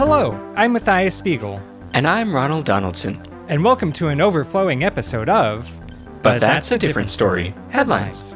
[0.00, 1.60] Hello, I'm Matthias Spiegel,
[1.92, 3.22] And I'm Ronald Donaldson.
[3.48, 5.70] and welcome to an overflowing episode of.
[6.22, 7.52] But, that's, a different story.
[7.68, 8.32] Headlines.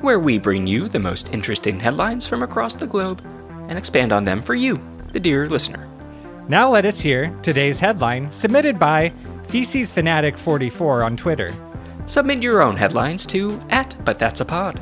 [0.00, 3.20] Where we bring you the most interesting headlines from across the globe
[3.68, 4.80] and expand on them for you,
[5.10, 5.88] the dear listener.
[6.46, 9.12] Now let us hear today's headline submitted by
[9.48, 11.52] Feces Fanatic 44 on Twitter.
[12.06, 14.78] Submit your own headlines to at But That's a Pod.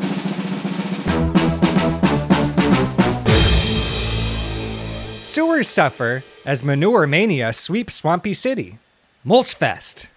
[5.36, 8.78] Sewers suffer as manure mania sweeps Swampy City.
[9.22, 10.08] Mulch Fest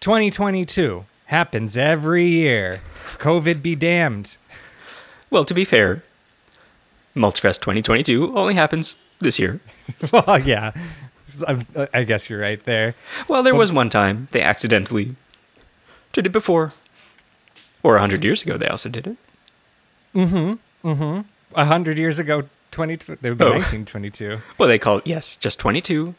[0.00, 2.80] 2022 happens every year.
[3.04, 4.36] COVID be damned.
[5.30, 6.02] Well, to be fair,
[7.14, 9.60] Mulchfest 2022 only happens this year.
[10.12, 10.72] well, yeah,
[11.94, 12.96] I guess you're right there.
[13.28, 15.14] Well, there was one time they accidentally
[16.12, 16.72] did it before.
[17.84, 19.16] Or a hundred years ago, they also did it.
[20.16, 20.88] Mm-hmm.
[20.88, 21.20] Mm-hmm.
[21.54, 23.50] A hundred years ago, 20, it would be Oh.
[23.52, 24.38] 1922.
[24.58, 26.14] Well, they call it, yes, just 22,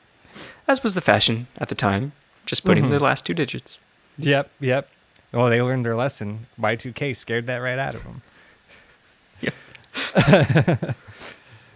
[0.67, 2.14] as was the fashion at the time,
[2.45, 3.80] just putting the last two digits.
[4.17, 4.89] Yep, yep.
[5.31, 6.47] Well, they learned their lesson.
[6.59, 8.22] Y2K scared that right out of them.
[9.42, 9.53] Yep.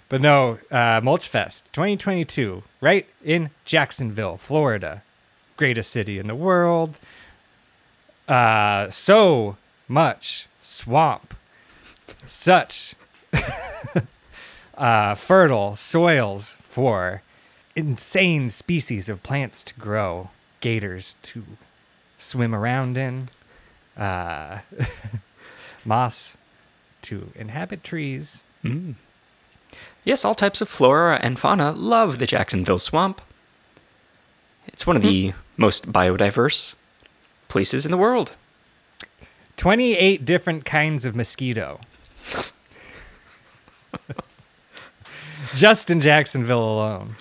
[0.10, 5.04] But no, uh, Mulch Fest 2022, right in Jacksonville, Florida.
[5.56, 6.98] Greatest city in the world.
[8.28, 11.36] Uh, so much swamp.
[12.26, 12.96] Such
[14.80, 17.22] uh, fertile soils for
[17.76, 20.30] insane species of plants to grow,
[20.62, 21.44] gators to
[22.18, 23.30] swim around in,
[23.98, 24.60] uh,
[25.86, 26.38] moss
[27.04, 28.44] to inhabit trees.
[30.04, 33.22] Yes, all types of flora and fauna love the Jacksonville swamp.
[34.68, 36.76] It's one of the most biodiverse
[37.48, 38.32] places in the world.
[39.58, 41.82] 28 different kinds of mosquito.
[45.60, 47.18] Just in Jacksonville alone.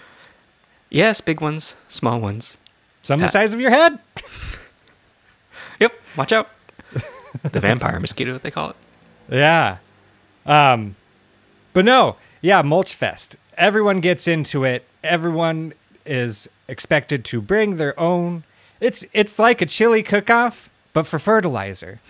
[0.91, 2.56] Yes, big ones, small ones.
[3.03, 3.99] Some the size of your head.
[5.81, 6.49] Yep, watch out.
[7.53, 8.76] the vampire mosquito, what they call it.
[9.31, 9.76] Yeah.
[10.44, 10.97] Um,
[11.72, 13.37] but no, yeah, Mulch Fest.
[13.56, 14.84] Everyone gets into it.
[15.05, 15.75] Everyone
[16.05, 18.43] is expected to bring their own.
[18.81, 22.00] It's it's like a chili cook-off, but for fertilizer.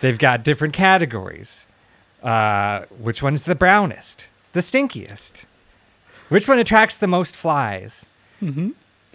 [0.00, 1.66] They've got different categories.
[2.26, 4.28] Uh, which one's the brownest?
[4.52, 5.44] The stinkiest?
[6.28, 8.08] Which one attracts the most flies?
[8.42, 8.70] Mm-hmm.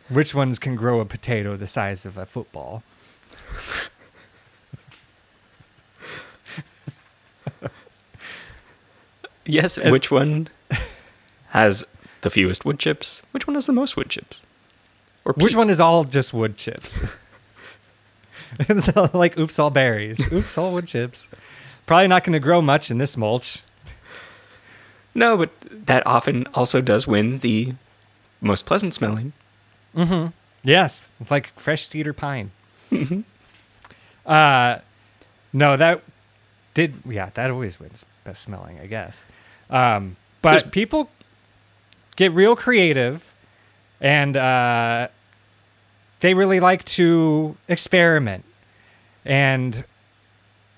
[0.09, 2.83] Which ones can grow a potato the size of a football?
[9.45, 10.47] Yes, which one
[11.49, 11.83] has
[12.21, 13.23] the fewest wood chips?
[13.31, 14.45] Which one has the most wood chips?
[15.25, 17.01] Or Which one is all just wood chips?
[18.59, 20.31] it's all like oops, all berries.
[20.31, 21.27] Oops, all wood chips.
[21.91, 23.63] Probably not going to grow much in this mulch.
[25.13, 25.49] No, but
[25.87, 27.73] that often also does win the
[28.39, 29.33] most pleasant smelling.
[30.63, 32.51] Yes, it's like fresh cedar pine.
[34.25, 34.77] Uh,
[35.51, 36.01] no, that
[36.73, 36.93] did.
[37.05, 39.27] Yeah, that always wins best smelling, I guess.
[39.69, 41.09] Um, but There's- people
[42.15, 43.33] get real creative,
[43.99, 45.09] and uh,
[46.21, 48.45] they really like to experiment.
[49.25, 49.83] And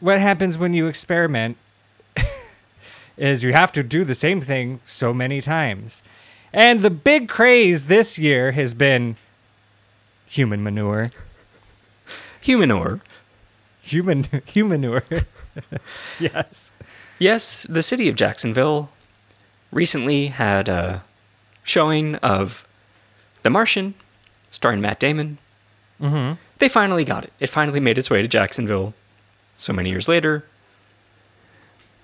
[0.04, 1.56] what happens when you experiment
[3.18, 6.04] is you have to do the same thing so many times.
[6.52, 9.16] And the big craze this year has been
[10.28, 11.06] human manure.
[12.42, 13.00] Humanure.
[13.82, 15.04] Human humanure.
[16.20, 16.72] yes.
[17.18, 18.90] Yes, the city of Jacksonville
[19.72, 21.02] recently had a
[21.64, 22.68] showing of
[23.44, 23.94] The Martian,
[24.52, 25.38] starring Matt Damon.
[26.02, 26.34] Mm-hmm.
[26.60, 27.32] They finally got it.
[27.40, 28.94] It finally made its way to Jacksonville
[29.58, 30.46] so many years later.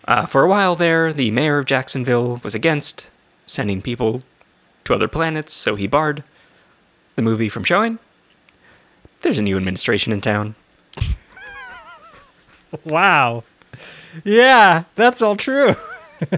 [0.08, 3.10] Uh, for a while there, the mayor of Jacksonville was against
[3.46, 4.24] sending people
[4.86, 6.24] to other planets, so he barred
[7.16, 8.00] the movie from showing.
[9.22, 10.56] There's a new administration in town.
[12.84, 13.44] Wow.
[14.24, 15.76] Yeah, that's all true.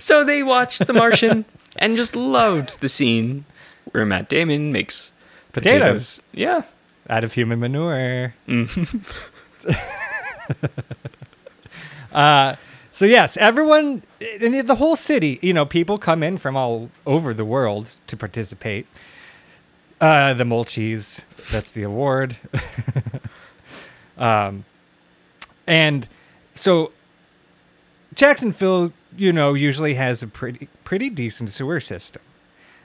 [0.00, 1.44] So they watched The Martian
[1.76, 3.44] and just loved the scene
[3.92, 5.12] where Matt Damon makes
[5.52, 6.18] Potatoes.
[6.18, 6.22] potatoes.
[6.32, 6.62] Yeah.
[7.08, 8.34] Out of human manure.
[12.12, 12.56] uh,
[12.92, 17.34] so yes, everyone in the- whole city, you know, people come in from all over
[17.34, 18.86] the world to participate.
[20.00, 22.36] Uh, the Mulchies, that's the award.
[24.18, 24.64] um,
[25.66, 26.08] and
[26.52, 26.92] so
[28.14, 32.22] Jacksonville, you know, usually has a pretty pretty decent sewer system.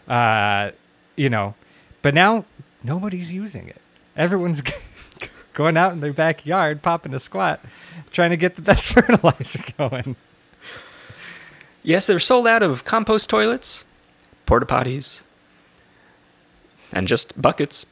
[0.07, 0.71] Uh,
[1.15, 1.55] you know,
[2.01, 2.45] but now
[2.83, 3.81] nobody's using it.
[4.15, 4.61] Everyone's
[5.53, 7.59] going out in their backyard, popping a squat,
[8.11, 10.15] trying to get the best fertilizer going.
[11.83, 13.85] Yes, they're sold out of compost toilets.
[14.45, 15.23] porta potties,
[16.91, 17.85] and just buckets.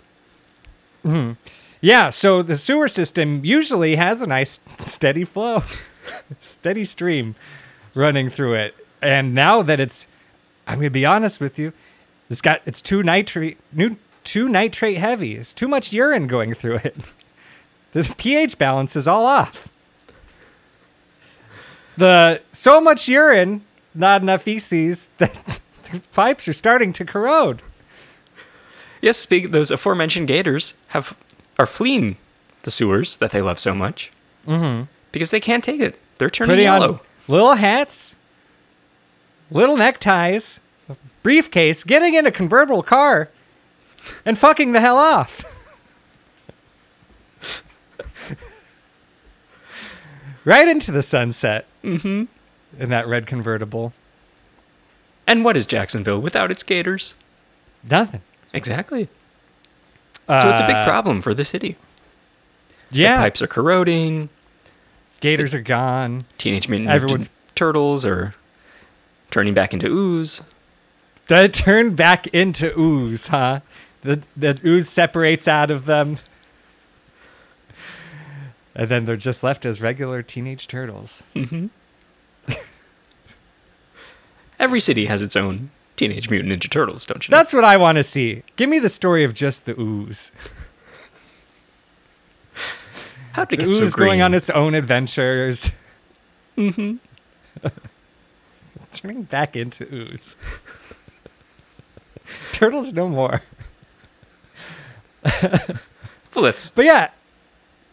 [1.03, 1.33] Hmm.
[1.79, 5.61] Yeah, so the sewer system usually has a nice steady flow,
[6.41, 7.35] steady stream
[7.93, 8.75] running through it.
[9.01, 10.07] And now that it's,
[10.65, 11.73] I'm gonna be honest with you,
[12.29, 15.35] it's got it's too nitrate, new, too nitrate heavy.
[15.35, 16.95] It's too much urine going through it.
[17.97, 19.69] The pH balance is all off.
[21.97, 23.63] The so much urine,
[23.95, 25.33] not enough feces that
[25.89, 27.63] the pipes are starting to corrode.
[29.01, 31.17] Yes, speak, those aforementioned gators have
[31.57, 32.17] are fleeing
[32.61, 34.11] the sewers that they love so much
[34.47, 34.83] mm-hmm.
[35.11, 35.99] because they can't take it.
[36.19, 37.01] They're turning putting yellow.
[37.27, 38.15] little hats,
[39.49, 40.61] little neckties,
[41.23, 43.29] briefcase, getting in a convertible car,
[44.23, 45.51] and fucking the hell off.
[50.45, 51.65] right into the sunset.
[51.83, 52.25] Mm-hmm.
[52.81, 53.93] In that red convertible.
[55.25, 57.15] And what is Jacksonville without its gators?
[57.89, 58.21] Nothing.
[58.53, 59.07] Exactly.
[60.27, 61.75] so it's a big Uh, problem for the city.
[62.91, 63.15] Yeah.
[63.17, 64.29] The pipes are corroding.
[65.19, 66.23] Gators are gone.
[66.37, 68.35] Teenage Mutant Everyone's- Ninja Turtles are
[69.31, 70.41] turning back into ooze.
[71.27, 73.61] That turn back into ooze, huh?
[74.01, 76.19] The the ooze separates out of them.
[78.77, 81.23] And then they're just left as regular teenage turtles.
[84.59, 87.31] Every city has its own Teenage Mutant Ninja Turtles, don't you?
[87.31, 87.37] know?
[87.37, 88.43] That's what I want to see.
[88.55, 90.31] Give me the story of just the ooze.
[93.33, 95.71] How did it The get so ooze going on its own adventures.
[96.55, 96.97] Mm-hmm.
[98.93, 100.37] Turning back into ooze.
[102.51, 103.41] Turtles no more.
[106.35, 107.09] Well, that's But yeah,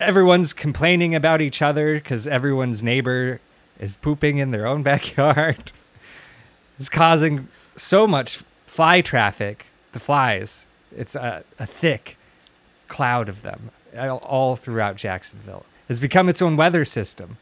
[0.01, 3.41] everyone's complaining about each other because everyone's neighbor
[3.79, 5.73] is pooping in their own backyard.
[6.79, 9.67] It's causing so much fly traffic.
[9.93, 12.17] The flies, it's a, a thick
[12.89, 15.65] cloud of them all- all throughout Jacksonville.
[15.89, 17.37] It's become its own weather system.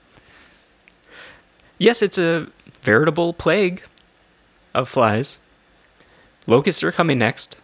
[1.79, 2.49] yes, it's a
[2.83, 3.83] veritable plague
[4.75, 5.39] of flies.
[6.47, 7.59] Locusts are coming next.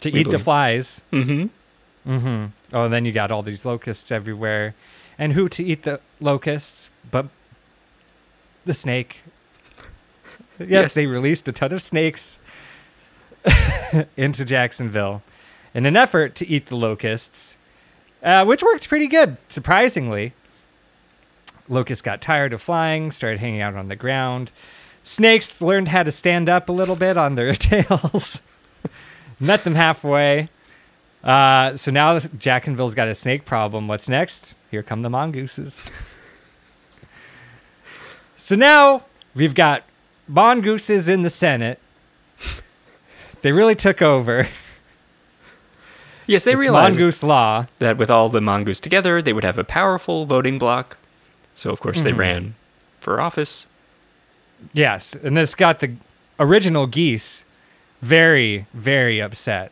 [0.00, 1.02] To eat the flies.
[1.12, 1.46] Mm-hmm.
[2.06, 2.46] Mm-hmm.
[2.74, 4.74] Oh, and then you got all these locusts everywhere.
[5.18, 7.26] And who to eat the locusts but
[8.64, 9.20] the snake?
[10.58, 10.94] Yes, Yes.
[10.94, 12.38] they released a ton of snakes
[14.16, 15.22] into Jacksonville
[15.74, 17.58] in an effort to eat the locusts,
[18.22, 20.32] uh, which worked pretty good, surprisingly.
[21.68, 24.52] Locusts got tired of flying, started hanging out on the ground.
[25.02, 28.40] Snakes learned how to stand up a little bit on their tails,
[29.40, 30.48] met them halfway.
[31.24, 33.88] Uh, so now Jacksonville's got a snake problem.
[33.88, 34.54] What's next?
[34.70, 35.82] Here come the mongooses.
[38.34, 39.04] so now
[39.34, 39.84] we've got
[40.28, 41.78] mongooses in the Senate.
[43.42, 44.48] They really took over.
[46.26, 47.66] Yes, they it's realized mongoose law.
[47.80, 50.96] that with all the mongoose together, they would have a powerful voting bloc.
[51.52, 52.18] So, of course, they Mm-hmm.
[52.20, 52.54] ran
[52.98, 53.68] for office.
[54.72, 55.96] Yes, and this got the
[56.40, 57.44] original geese
[58.00, 59.70] very, very upset.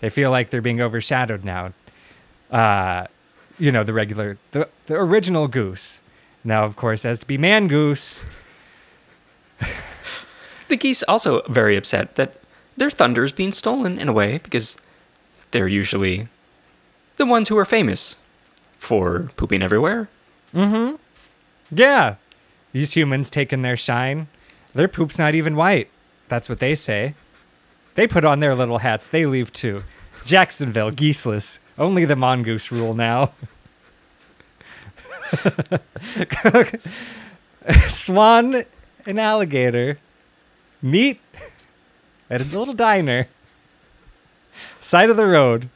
[0.00, 1.72] They feel like they're being overshadowed now.
[2.50, 3.06] Uh,
[3.58, 6.00] you know, the regular, the, the original goose.
[6.42, 8.26] Now, of course, has to be man goose.
[10.68, 12.36] The geese also very upset that
[12.76, 14.78] their thunder is being stolen in a way because
[15.50, 16.28] they're usually
[17.16, 18.16] the ones who are famous
[18.78, 20.08] for pooping everywhere.
[20.54, 20.94] Mm-hmm.
[21.72, 22.14] Yeah,
[22.72, 24.28] these humans taking their shine.
[24.72, 25.90] Their poop's not even white.
[26.28, 27.14] That's what they say.
[27.94, 29.08] They put on their little hats.
[29.08, 29.84] They leave too.
[30.24, 31.60] Jacksonville, geeseless.
[31.78, 33.32] Only the mongoose rule now.
[37.88, 38.64] Swan
[39.06, 39.98] and alligator
[40.82, 41.20] meet
[42.28, 43.28] at a little diner.
[44.80, 45.68] Side of the road.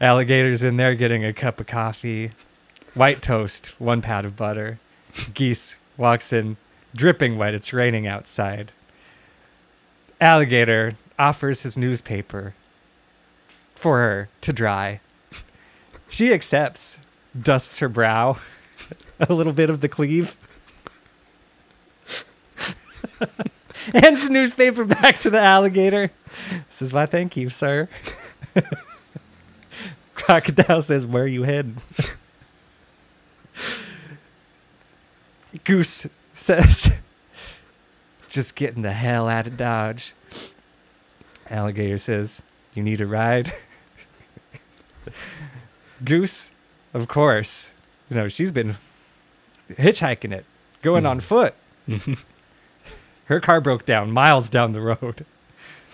[0.00, 2.30] Alligator's in there getting a cup of coffee.
[2.94, 4.78] White toast, one pat of butter.
[5.34, 6.56] Geese walks in,
[6.94, 7.54] dripping wet.
[7.54, 8.72] It's raining outside.
[10.24, 12.54] Alligator offers his newspaper
[13.74, 15.00] for her to dry.
[16.08, 16.98] She accepts,
[17.38, 18.38] dusts her brow,
[19.20, 20.34] a little bit of the cleave,
[23.92, 26.10] hands the newspaper back to the alligator.
[26.70, 27.90] Says, "Why, thank you, sir."
[30.14, 31.76] Crocodile says, "Where are you heading?"
[35.64, 36.98] Goose says,
[38.34, 40.12] "Just getting the hell out of Dodge."
[41.48, 42.42] Alligator says,
[42.74, 43.52] "You need a ride."
[46.04, 46.50] Goose,
[46.92, 47.70] of course,
[48.10, 48.74] you know she's been
[49.70, 50.44] hitchhiking it,
[50.82, 51.20] going on hmm.
[51.20, 51.54] foot.
[53.26, 55.24] Her car broke down miles down the road.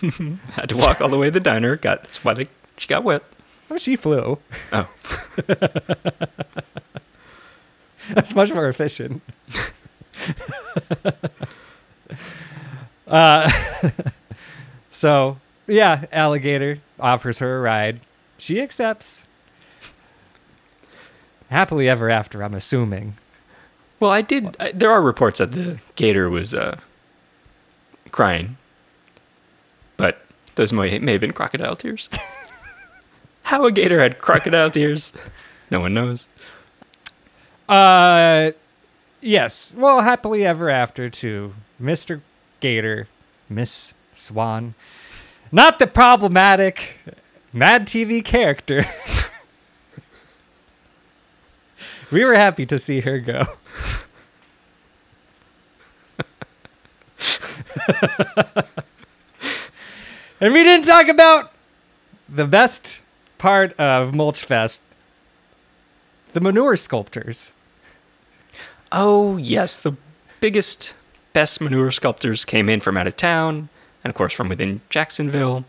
[0.53, 1.75] Had to walk all the way to the diner.
[1.75, 3.21] Got that's why they, she got wet.
[3.69, 4.39] Oh, she flew.
[4.73, 4.89] Oh,
[8.09, 9.21] That's much more efficient.
[13.11, 13.49] Uh,
[14.91, 15.37] so,
[15.67, 17.99] yeah, alligator offers her a ride.
[18.37, 19.27] She accepts.
[21.49, 23.17] Happily ever after, I'm assuming.
[23.99, 24.55] well, I did.
[24.59, 26.79] I, there are reports that the gator was uh,
[28.11, 28.57] crying,
[29.97, 30.25] but
[30.55, 32.09] those may, may have been crocodile tears.
[33.43, 35.11] How a gator had crocodile tears,
[35.69, 36.29] no one knows.
[37.67, 38.51] Uh,
[39.19, 39.73] yes.
[39.77, 42.21] Well, happily ever after to Mr.
[42.61, 43.09] Gator,
[43.49, 44.75] Miss Swan.
[45.51, 46.99] Not the problematic
[47.51, 48.85] Mad TV character.
[52.11, 53.41] we were happy to see her go.
[60.39, 61.51] and we didn't talk about
[62.29, 63.01] the best
[63.37, 64.79] part of Mulchfest
[66.33, 67.51] the manure sculptors.
[68.91, 69.95] Oh, yes, the
[70.39, 70.93] biggest,
[71.33, 73.69] best manure sculptors came in from out of town,
[74.03, 75.65] and of course from within Jacksonville.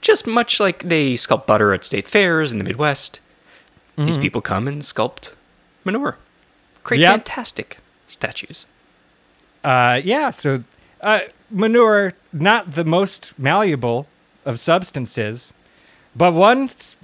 [0.00, 3.20] Just much like they sculpt butter at state fairs in the Midwest,
[3.96, 5.32] these people come and sculpt
[5.84, 6.18] manure.
[6.84, 7.10] Create Yep.
[7.12, 8.66] fantastic statues.
[9.64, 10.62] Uh, yeah, so
[11.00, 14.06] uh, manure, not the most malleable
[14.44, 15.54] of substances,
[16.14, 16.96] but one s-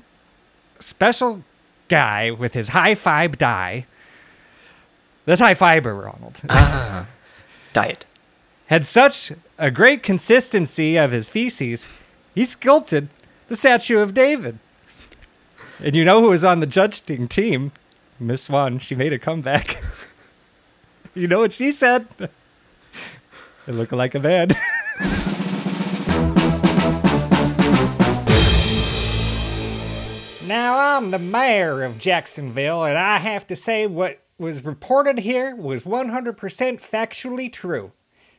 [0.79, 1.43] special
[1.89, 3.87] guy with his high fibe dye.
[5.25, 6.43] That's high fiber, Ronald.
[7.73, 8.07] Diet.
[8.67, 11.89] had such a great consistency of his feces,
[12.35, 13.09] he sculpted
[13.49, 14.59] the statue of David.
[15.83, 17.73] And you know who was on the judging team?
[18.21, 18.79] Miss Swan.
[18.79, 19.83] She made a comeback.
[21.15, 22.07] you know what she said?
[23.65, 24.49] It looked like a man.
[30.45, 35.57] Now, I'm the mayor of Jacksonville, and I have to say what was reported here
[35.57, 37.93] was 100% factually true.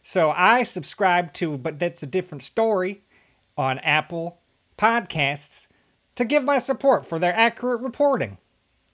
[0.04, 3.02] So I subscribe to But That's a Different Story
[3.58, 4.40] on Apple
[4.78, 5.68] Podcasts
[6.16, 8.38] to give my support for their accurate reporting.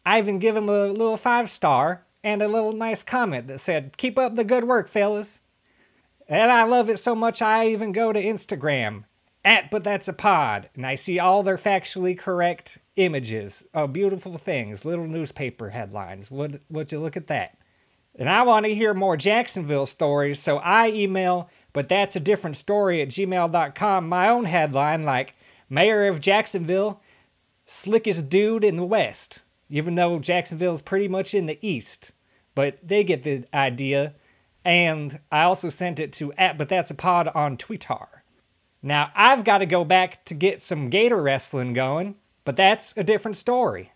[0.05, 3.97] I even give them a little five star and a little nice comment that said,
[3.97, 5.41] Keep up the good work, fellas.
[6.27, 9.05] And I love it so much I even go to Instagram
[9.45, 14.37] at but that's a pod and I see all their factually correct images of beautiful
[14.37, 16.29] things, little newspaper headlines.
[16.29, 17.57] Would would you look at that?
[18.15, 22.57] And I want to hear more Jacksonville stories, so I email, but that's a different
[22.57, 25.35] story at gmail.com, my own headline like
[25.69, 27.01] Mayor of Jacksonville,
[27.65, 32.11] slickest dude in the West, even though Jacksonville's pretty much in the East.
[32.55, 34.15] But they get the idea.
[34.65, 38.18] And I also sent it to at but that's a pod on Twitter.
[38.81, 43.03] Now I've got to go back to get some gator wrestling going, but that's a
[43.03, 43.91] different story.